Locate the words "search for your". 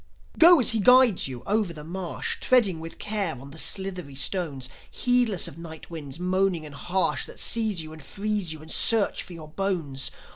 8.71-9.49